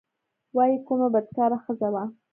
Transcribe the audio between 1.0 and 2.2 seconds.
بدکاره ښځه وه.